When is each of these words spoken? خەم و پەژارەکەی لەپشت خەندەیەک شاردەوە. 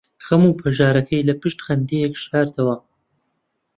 خەم 0.25 0.43
و 0.47 0.57
پەژارەکەی 0.59 1.25
لەپشت 1.29 1.59
خەندەیەک 1.65 2.13
شاردەوە. 2.23 2.75